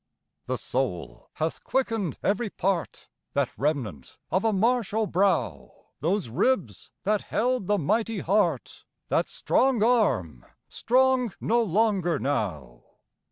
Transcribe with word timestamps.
The 0.47 0.57
soul 0.57 1.29
hath 1.33 1.63
quickened 1.63 2.17
every 2.23 2.49
part, 2.49 3.07
That 3.33 3.51
remnant 3.55 4.17
of 4.31 4.43
a 4.43 4.51
martial 4.51 5.05
brow, 5.05 5.89
Those 5.99 6.27
ribs 6.27 6.89
that 7.03 7.21
held 7.21 7.67
the 7.67 7.77
mighty 7.77 8.17
heart, 8.21 8.83
That 9.09 9.27
strong 9.29 9.83
arm, 9.83 10.43
strong 10.67 11.33
no 11.39 11.61
longer 11.61 12.17
now. 12.17 12.81